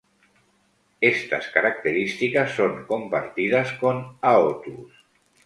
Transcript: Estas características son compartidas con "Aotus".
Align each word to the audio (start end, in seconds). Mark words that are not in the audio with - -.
Estas 1.13 1.49
características 1.49 2.55
son 2.55 2.87
compartidas 2.87 3.71
con 3.73 4.17
"Aotus". 4.21 4.91